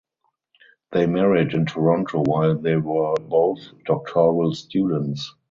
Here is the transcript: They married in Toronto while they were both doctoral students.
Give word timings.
They 0.93 1.05
married 1.05 1.53
in 1.53 1.67
Toronto 1.67 2.23
while 2.23 2.57
they 2.57 2.75
were 2.75 3.13
both 3.19 3.59
doctoral 3.85 4.55
students. 4.55 5.31